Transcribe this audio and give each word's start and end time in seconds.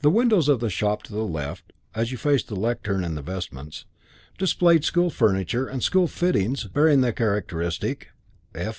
The 0.00 0.10
windows 0.10 0.48
of 0.48 0.58
the 0.58 0.68
shop 0.68 1.04
to 1.04 1.12
the 1.12 1.22
left 1.22 1.72
(as 1.94 2.10
you 2.10 2.18
faced 2.18 2.48
the 2.48 2.56
lectern 2.56 3.04
and 3.04 3.16
the 3.16 3.22
vestments) 3.22 3.84
displayed 4.38 4.82
school 4.82 5.08
furniture 5.08 5.68
and 5.68 5.84
school 5.84 6.08
fittings 6.08 6.64
bearing 6.64 7.00
the 7.00 7.12
characteristic 7.12 8.08
"F. 8.56 8.74